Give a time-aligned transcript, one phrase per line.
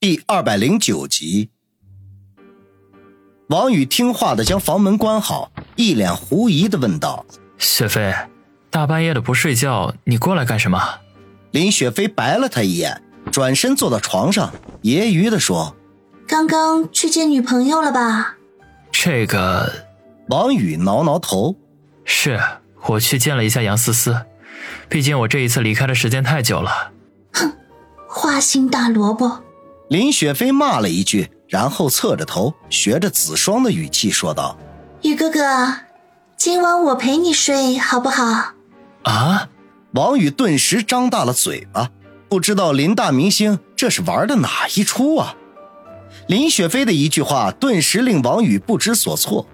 [0.00, 1.50] 第二百零九集，
[3.48, 7.26] 王宇听话的将房门关好，一脸狐疑的问道
[7.58, 8.14] ：“雪飞，
[8.70, 11.00] 大半夜的不睡觉，你过来干什么？”
[11.52, 15.76] 林雪飞白了他一眼，转身坐到床上，揶揄的说
[16.26, 18.38] ：“刚刚去见女朋友了吧？”
[18.90, 19.84] 这个，
[20.30, 21.56] 王宇挠挠头
[22.06, 22.40] ：“是
[22.86, 24.24] 我去见了一下杨思思，
[24.88, 26.92] 毕竟我这一次离开的时间太久了。”
[27.34, 27.52] 哼，
[28.08, 29.42] 花心大萝卜。
[29.90, 34.56] 林雪飞骂了一句，然后侧着头，学着子双的语气说道
[35.02, 35.40] ：“雨哥哥，
[36.36, 38.52] 今晚我陪你睡好不好？”
[39.02, 39.48] 啊！
[39.94, 41.90] 王宇顿时张大了嘴巴，
[42.28, 45.34] 不知道林大明星这是玩的哪一出啊！
[46.28, 49.44] 林雪飞的一句话，顿时令王宇不知所措。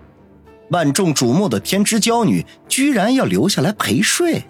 [0.69, 4.45] 万众瞩目的天之娇女，居然要留下来陪睡。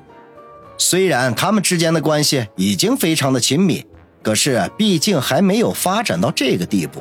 [0.76, 3.86] 虽然他们之间的关系已经非常的亲密。
[4.26, 7.00] 可是，毕竟还没有发展到这个地步，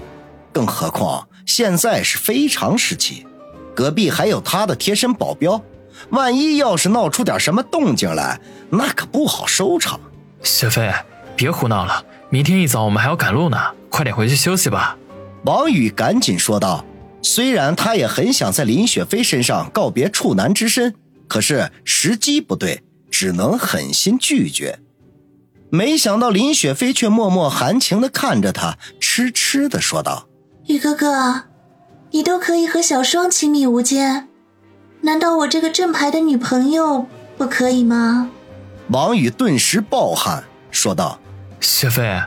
[0.54, 3.26] 更何况现在是非常时期，
[3.74, 5.60] 隔壁还有他的贴身保镖，
[6.10, 9.99] 万一要是闹出点什么动静来，那可不好收场。
[10.44, 10.94] 雪飞，
[11.36, 13.58] 别胡闹了，明天一早我们还要赶路呢，
[13.90, 14.96] 快点回去休息吧。
[15.46, 16.86] 王宇赶紧说道。
[17.24, 20.94] 虽然他也很想在林雪飞身上告别处男之身，
[21.27, 24.77] 可是时机不对，只能狠心拒绝。
[25.76, 30.29] 没想到林雪飞却默默含情的看着他，痴痴的说道
[30.68, 31.43] ：“雨哥哥，
[32.12, 34.29] 你都可以和小双亲密无间，
[35.01, 38.31] 难道我这个正牌的女朋友不可以吗？”
[38.87, 41.20] 王宇顿时暴汗，说道
[41.59, 42.21] ：“雪飞，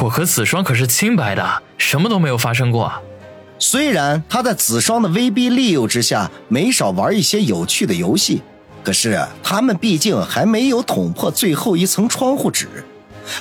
[0.00, 2.90] 我和子双可是清白的，什么都没有发生过。
[3.58, 8.40] 虽然他在子双的威逼利诱之下，没少玩一些有趣的游戏，
[8.82, 12.66] 可是他们毕竟还没有捅破最后一层窗户纸。”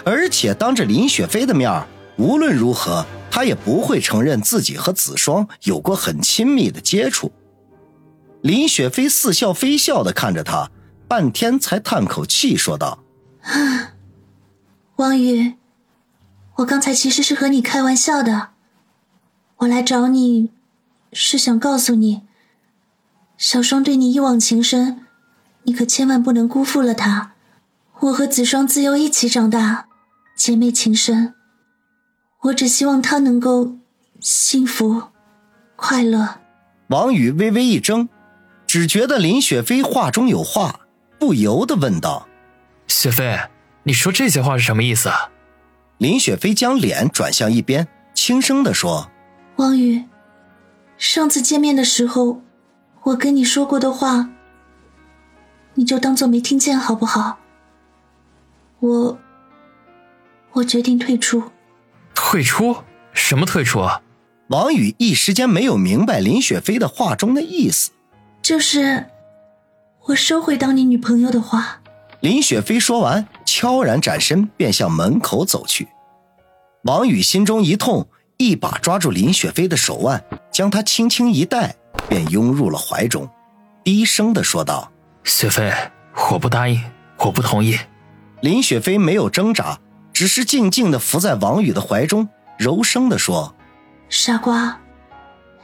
[0.06, 1.86] 而且当着林雪飞的面
[2.18, 7.32] 无论如何，他也不会承认自己和子双有过很亲密的接触。
[8.42, 10.70] 林雪飞似笑非笑的看着他，
[11.08, 13.00] 半天才叹口气说道
[14.98, 15.56] ：“王宇，
[16.58, 18.50] 我刚才其实是和你开玩笑的。
[19.58, 20.52] 我来找你，
[21.12, 22.22] 是想告诉你，
[23.38, 25.06] 小双对你一往情深，
[25.64, 27.32] 你可千万不能辜负了她。”
[28.04, 29.88] 我和子双自幼一起长大，
[30.36, 31.36] 姐妹情深。
[32.42, 33.78] 我只希望她能够
[34.20, 35.04] 幸福、
[35.78, 36.42] 快乐。
[36.88, 38.10] 王宇微微一怔，
[38.68, 40.82] 只觉得林雪飞话中有话，
[41.18, 42.28] 不由得问道
[42.88, 43.40] ：“雪飞，
[43.84, 45.10] 你说这些话是什么意思？”
[45.98, 49.10] 林雪飞将脸转向一边，轻声的说
[49.56, 50.04] ：“王宇，
[50.98, 52.42] 上次见面的时候，
[53.04, 54.30] 我跟你说过的话，
[55.76, 57.40] 你就当做没听见，好不好？”
[58.84, 59.18] 我，
[60.52, 61.42] 我决定退出。
[62.14, 62.76] 退出？
[63.14, 64.02] 什么退出啊？
[64.50, 67.92] 王宇一时间没有明白林雪飞的话中的意思。
[68.42, 69.06] 就是
[70.08, 71.80] 我收回当你女朋友的话。
[72.20, 75.88] 林雪飞说完，悄然转身便向门口走去。
[76.84, 80.22] 王宇心中一痛，一把抓住林雪飞的手腕，
[80.52, 81.74] 将她轻轻一带，
[82.10, 83.30] 便拥入了怀中，
[83.82, 84.92] 低声的说道
[85.24, 85.72] ：“雪飞，
[86.32, 86.82] 我不答应，
[87.20, 87.78] 我不同意。”
[88.44, 89.80] 林雪飞没有挣扎，
[90.12, 92.28] 只是静静的伏在王宇的怀中，
[92.58, 93.56] 柔声的说
[94.10, 94.82] ：“傻瓜，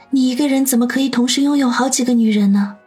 [0.08, 2.78] 你一个人怎么可以同时拥有好几个女人呢？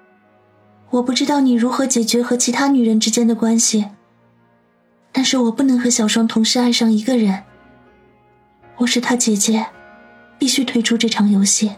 [0.89, 3.85] 我不知道你如何解决和其他女人之间的关系，
[5.11, 7.43] 但是我不能和小双同时爱上一个人。
[8.77, 9.63] 我是她姐姐，
[10.39, 11.69] 必须退出这场游戏。”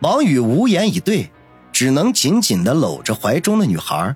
[0.00, 1.30] 王宇无言以对，
[1.72, 4.14] 只能紧紧的搂着怀中的女孩。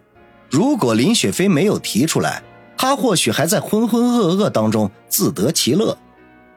[0.50, 2.42] 如果林雪飞没有提出来，
[2.76, 5.96] 他或许还在浑浑噩噩当中自得其乐，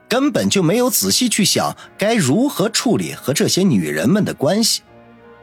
[0.09, 4.81] 根本就没有仔细去想该如何处理和这些女人们的关系。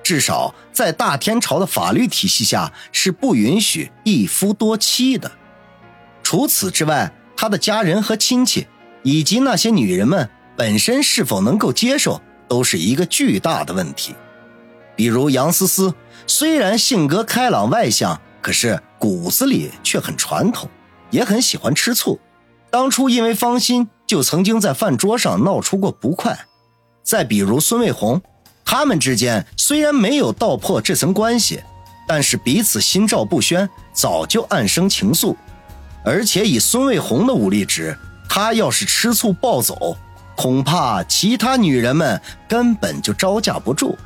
[0.03, 5.31] 至少在大天朝的法律体系下是不允许一夫多妻的。
[6.23, 8.67] 除此之外，他的家人和亲戚
[9.03, 14.15] 以及那些女人们本身是否能够接受，都是一个巨大的问题。
[14.95, 15.95] 比如杨思思，
[16.27, 18.21] 虽然性格开朗外向。
[18.45, 20.69] 可是骨子里却很传统，
[21.15, 22.19] 也很喜欢吃醋。
[22.71, 26.37] 当初因为芳心，就曾经在饭桌上闹出过不快。
[27.05, 28.21] 再比如孙卫红，
[28.65, 31.63] 他们之间虽然没有道破这层关系，
[32.09, 35.37] 但是彼此心照不宣，早就暗生情愫。
[36.05, 37.97] 而且以孙卫红的武力值，
[38.29, 39.97] 他要是吃醋暴走，
[40.35, 43.97] 恐怕其他女人们根本就招架不住。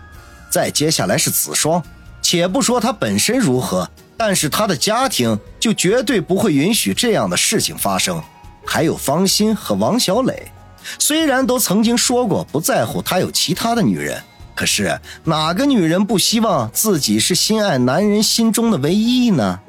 [0.50, 1.82] 再接下来是子双，
[2.20, 3.88] 且不说她本身如何。
[4.18, 8.20] 但是他的家庭就绝对不会允许这样的事情发生，
[8.66, 10.50] 还有方心和王小磊，
[10.98, 14.20] 虽然都曾经说过不在乎他有其他的女人，
[14.56, 19.60] 可是哪个女人不希望自己是心爱男人心中的唯一呢？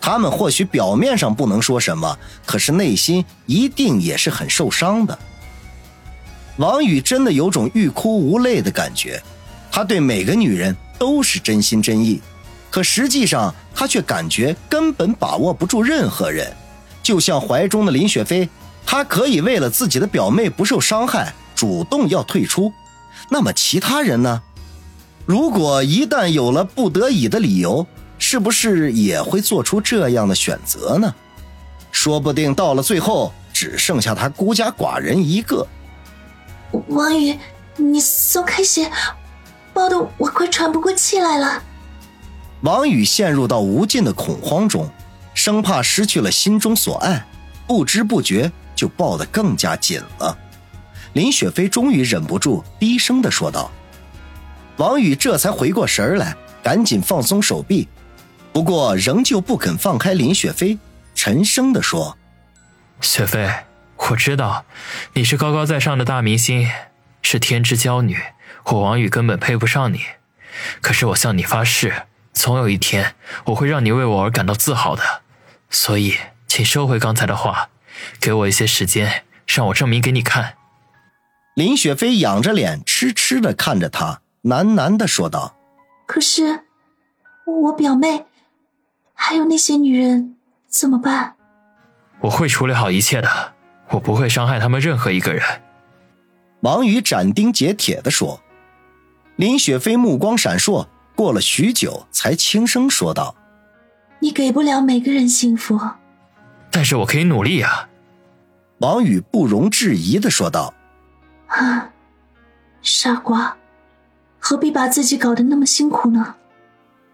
[0.00, 5.16] 他们或许表面上不能说什么，可是内心一定也是很受伤的。
[6.56, 9.22] 王宇真的有种欲哭无泪的感觉，
[9.70, 12.20] 他对每个女人都是真心真意，
[12.72, 16.50] 可实际上他却感觉根本把握不住任何人，
[17.02, 18.48] 就像怀中的林雪飞。
[18.86, 22.72] 他可以为了自己的表妹不受伤害，主动要退出。
[23.28, 24.42] 那么其他人呢？
[25.26, 27.86] 如果一旦有了不得已的理由，
[28.18, 31.14] 是不是也会做出这样的选择呢？
[31.90, 35.66] 说不定到了最后，只剩下他孤家寡人一个。
[36.88, 37.38] 王宇，
[37.76, 38.90] 你松开些，
[39.74, 41.62] 抱得我快喘不过气来了。
[42.62, 44.90] 王宇陷入到无尽的恐慌中，
[45.34, 47.26] 生怕失去了心中所爱，
[47.66, 48.50] 不知不觉。
[48.74, 50.36] 就抱得更加紧了。
[51.12, 53.70] 林雪飞终于忍不住低声的说道
[54.78, 57.86] ：“王宇这才回过神来，赶紧放松手臂，
[58.52, 60.78] 不过仍旧不肯放开林雪飞，
[61.14, 62.18] 沉声的说
[63.00, 63.48] ：‘雪飞，
[63.96, 64.64] 我知道
[65.12, 66.68] 你是高高在上的大明星，
[67.20, 68.18] 是天之娇女，
[68.64, 70.00] 我王宇根本配不上你。
[70.80, 73.14] 可是我向你发誓，总有一天
[73.46, 75.22] 我会让你为我而感到自豪的。
[75.70, 77.68] 所以，请收回刚才的话。’”
[78.18, 80.54] 给我一些时间，让我证明给你看。
[81.54, 85.56] 林雪飞仰着脸，痴痴的看着他，喃喃的说道
[86.08, 86.64] ：“可是，
[87.44, 88.24] 我表妹，
[89.12, 90.36] 还有那些女人
[90.66, 91.36] 怎么办？”
[92.22, 93.52] 我会处理好一切的，
[93.90, 95.44] 我不会伤害他们任何一个人。”
[96.62, 98.40] 王宇斩钉截铁的说。
[99.36, 103.34] 林雪飞目光闪烁，过了许久，才轻声说道
[104.20, 105.78] ：“你给不了每个人幸福。”
[106.70, 107.88] 但是我可以努力啊，
[108.78, 110.72] 王宇不容置疑的说道。
[111.46, 111.90] 啊，
[112.80, 113.56] 傻瓜，
[114.38, 116.36] 何必把自己搞得那么辛苦呢？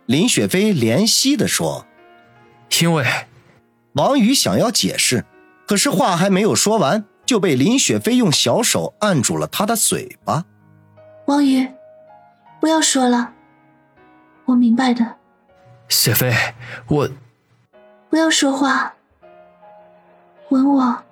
[0.06, 1.85] 林雪飞怜惜的说。
[2.81, 3.05] 因为，
[3.95, 5.25] 王宇想要解释，
[5.67, 10.45] 可是话还没有说完，就被林雪飞用小手按住了他的嘴巴。
[11.27, 11.69] 王宇，
[12.61, 13.33] 不要说了，
[14.49, 15.17] 我明白的。
[15.91, 16.35] 雪飞，
[16.89, 17.09] 我
[18.09, 18.95] 不要说话。
[20.49, 21.05] 吻我，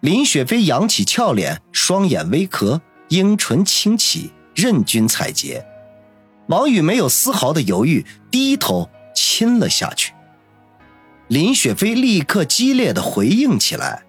[0.00, 5.64] 林雪飞扬起俏脸，双眼微睌，樱唇轻启，任君采撷。
[6.48, 10.12] 王宇没有丝毫的犹豫，低头亲了下去。
[11.28, 14.02] 林雪飞立刻激烈的回应起来：“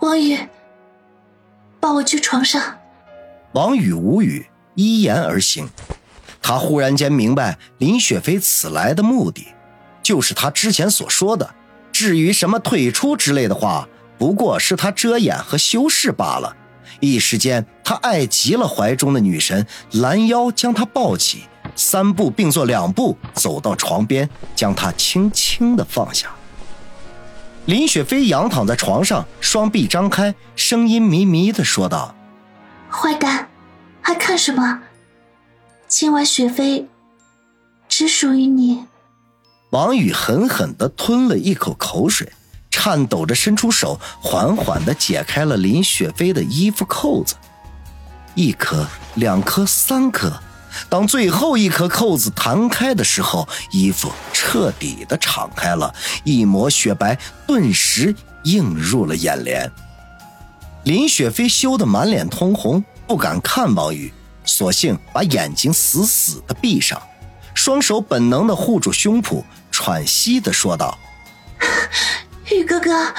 [0.00, 0.36] 王宇，
[1.78, 2.78] 抱我去床上。”
[3.54, 5.68] 王宇无语，依言而行。
[6.50, 9.46] 他忽然间明白林雪飞此来的目的，
[10.02, 11.48] 就是他之前所说的。
[11.92, 13.86] 至于什么退出之类的话，
[14.18, 16.56] 不过是他遮掩和修饰罢了。
[16.98, 21.44] 一时间，他爱极了怀中的女神，拦腰将她抱起，
[21.76, 26.30] 三步并作两步走到床边，将她轻轻的放下。
[27.66, 32.12] 林雪飞仰躺在床上，双臂张开，声音迷迷的说道
[32.90, 33.48] ：“坏蛋，
[34.02, 34.80] 还看什么？
[35.90, 36.86] 今晚雪飞
[37.88, 38.84] 只属于你。”
[39.70, 42.32] 王宇狠狠地吞了一口口水，
[42.70, 47.34] 颤抖着伸出手，缓缓地解开了林雪飞的衣服扣子。
[48.36, 48.86] 一颗，
[49.16, 50.32] 两颗，三颗。
[50.88, 58.14] 当最后一颗扣子弹开的时候，衣服彻底的敞开了，一抹雪白顿时
[58.44, 59.68] 映入了眼帘。
[60.84, 64.12] 林雪飞羞得满脸通红，不敢看王宇，
[64.44, 67.00] 索性把眼睛死死的闭上，
[67.54, 69.42] 双手本能的护住胸脯。
[69.70, 70.98] 喘息的说道
[72.52, 73.14] ：“雨哥哥，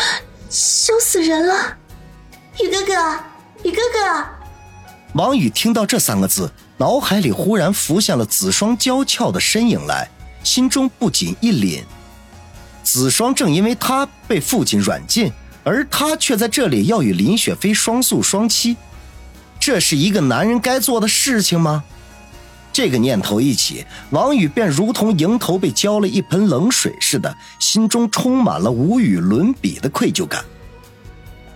[0.49, 1.77] 羞死人了！
[2.59, 2.93] 雨哥哥，
[3.63, 4.25] 雨哥哥。”
[5.15, 10.07] 王宇听到这三个字，脑海里忽然浮现了子双娇俏的身影来，
[10.43, 11.83] 心中不禁一凛。
[12.83, 15.31] 子双正因为他被父亲软禁，
[15.63, 18.75] 而他却在这里要与林雪飞双宿双栖，
[19.61, 21.83] 这是一个男人该做的事情吗？
[22.73, 30.43] 这个念头一起，王宇便如同迎头被浇了一盆冷水似的，心中充满了无与伦比的愧疚感。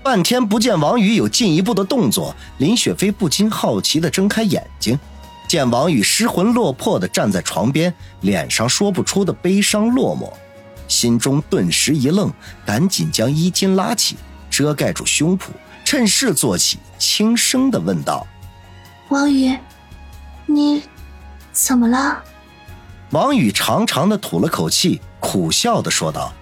[0.04, 5.00] 半天不见王宇有进一步的动作，林雪飞不禁好奇地睁开眼睛，
[5.48, 10.32] 见王宇失魂落魄地站在床边，脸上说不出的悲伤落寞，
[10.88, 12.32] 心中顿时一愣，
[12.64, 14.16] 赶紧将衣襟拉起，
[14.56, 15.48] 遮盖住胸脯
[15.84, 18.26] 趁势坐起轻声的问道。
[19.10, 19.54] 王宇
[20.46, 20.82] 你
[21.52, 22.24] 怎么了？
[23.12, 26.34] 王宇长长的吐了口气苦笑的说道。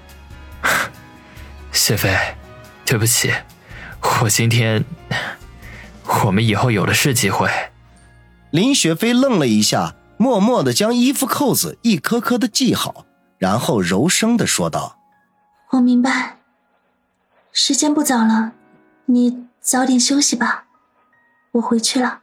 [1.74, 2.16] 谢飞
[2.86, 3.34] 对不起
[4.22, 4.86] 我今天
[6.24, 7.50] 我们以后有的是机会。
[8.52, 13.08] 林雪飞愣了一下默默的将衣服扣子一颗颗的系好
[13.40, 15.00] 然后柔声的说道。
[15.72, 16.38] 我明白
[17.56, 18.54] 时间不早了
[19.06, 20.66] 你早点休息吧
[21.52, 22.23] 我回去了。